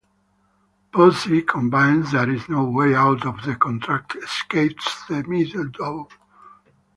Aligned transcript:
Pozzi, 0.91 1.45
convinced 1.45 2.11
there 2.13 2.27
is 2.27 2.49
no 2.49 2.63
way 2.63 2.95
out 2.95 3.23
of 3.23 3.43
the 3.43 3.55
contract, 3.55 4.15
escapes 4.15 5.05
the 5.05 5.23
meadow. 5.27 6.09